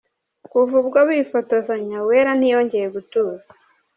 Kuva 0.51 0.73
ubwo 0.81 0.99
bifotozanya, 1.09 1.95
Uwera 2.03 2.31
ntiyongeye 2.35 2.87
gutuza. 2.95 3.49